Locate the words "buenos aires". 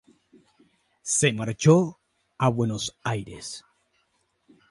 2.49-3.63